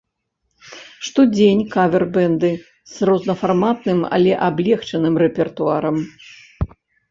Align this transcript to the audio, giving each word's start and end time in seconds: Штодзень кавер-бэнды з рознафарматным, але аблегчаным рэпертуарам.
Штодзень 1.09 1.61
кавер-бэнды 1.75 2.51
з 2.93 3.11
рознафарматным, 3.11 3.99
але 4.19 4.33
аблегчаным 4.49 5.15
рэпертуарам. 5.27 5.97